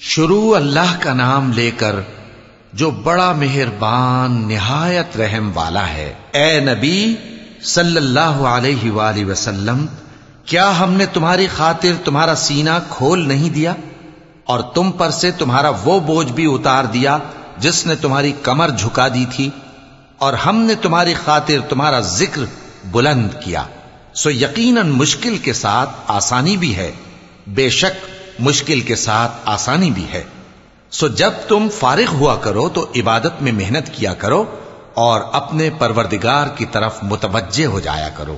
شروع 0.00 0.56
اللہ 0.56 0.96
کا 1.00 1.12
نام 1.12 1.52
لے 1.52 1.70
کر 1.70 1.96
جو 2.72 2.90
بڑا 2.90 3.32
مہربان، 3.32 4.48
نہایت 4.48 5.16
رحم 5.16 5.50
والا 5.54 5.88
ہے۔ 5.88 6.14
اے 6.32 6.60
نبی، 6.60 7.14
صلی 7.62 7.96
اللہ 7.96 8.20
علیہ 8.20 8.90
وآلہ 8.90 9.24
وسلم، 9.24 9.86
کیا 10.44 10.80
ہم 10.80 10.92
نے 10.92 11.06
تمہاری 11.06 11.46
خاطر 11.56 11.92
تمہارا 12.04 12.34
سینہ 12.34 12.70
کھول 12.88 13.28
نہیں 13.28 13.50
دیا؟ 13.50 13.74
اور 14.44 14.60
تم 14.60 14.90
پر 14.90 15.10
سے 15.10 15.30
تمہارا 15.30 15.70
وہ 15.84 16.00
بوجھ 16.00 16.32
بھی 16.32 16.54
اتار 16.54 16.84
دیا 16.84 17.18
جس 17.58 17.86
نے 17.86 17.94
تمہاری 17.94 18.32
کمر 18.42 18.68
جھکا 18.68 19.08
دی 19.08 19.24
تھی۔ 19.36 19.50
اور 20.18 20.32
ہم 20.32 20.56
نے 20.56 20.74
تمہاری 20.74 21.14
خاطر 21.24 21.60
تمہارا 21.68 22.00
ذکر 22.00 22.42
بلند 22.84 23.28
کیا۔ 23.44 23.62
سو 24.14 24.30
یقیناً 24.30 24.88
مشکل 24.88 25.38
کے 25.38 25.52
ساتھ 25.52 25.90
آسانی 26.06 26.56
بھی 26.56 26.76
ہے۔ 26.76 26.92
بے 27.46 27.68
شک 27.68 28.17
مشکل 28.38 28.80
کے 28.80 28.96
ساتھ 28.96 29.32
آسانی 29.44 29.90
بھی 29.90 30.06
ہے۔ 30.12 30.24
سو 30.90 31.08
جب 31.08 31.30
تم 31.48 31.68
فارغ 31.78 32.12
ہوا 32.12 32.36
کرو 32.36 32.68
تو 32.68 32.86
عبادت 32.96 33.42
میں 33.42 33.52
محنت 33.52 33.92
کیا 33.92 34.14
کرو 34.14 34.44
اور 34.94 35.20
اپنے 35.32 35.70
پروردگار 35.78 36.46
کی 36.56 36.64
طرف 36.64 36.98
متوجہ 37.02 37.66
ہو 37.66 37.80
جایا 37.80 38.08
کرو۔ 38.08 38.36